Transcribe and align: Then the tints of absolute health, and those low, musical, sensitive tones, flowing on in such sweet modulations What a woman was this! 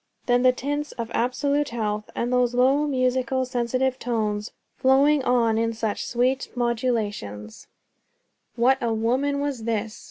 Then 0.25 0.41
the 0.41 0.51
tints 0.51 0.93
of 0.93 1.11
absolute 1.13 1.69
health, 1.69 2.09
and 2.15 2.33
those 2.33 2.55
low, 2.55 2.87
musical, 2.87 3.45
sensitive 3.45 3.99
tones, 3.99 4.51
flowing 4.75 5.21
on 5.23 5.59
in 5.59 5.73
such 5.73 6.07
sweet 6.07 6.49
modulations 6.55 7.67
What 8.55 8.79
a 8.81 8.91
woman 8.95 9.39
was 9.39 9.65
this! 9.65 9.99